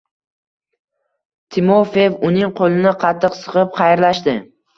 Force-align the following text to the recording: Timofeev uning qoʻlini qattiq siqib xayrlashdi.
Timofeev 1.55 2.15
uning 2.31 2.49
qoʻlini 2.61 2.95
qattiq 3.05 3.37
siqib 3.43 3.79
xayrlashdi. 3.79 4.37